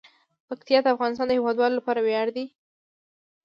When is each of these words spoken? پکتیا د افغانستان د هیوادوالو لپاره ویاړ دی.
پکتیا 0.47 0.79
د 0.83 0.87
افغانستان 0.95 1.27
د 1.27 1.31
هیوادوالو 1.37 1.77
لپاره 1.79 1.99
ویاړ 2.01 2.27
دی. 2.35 2.45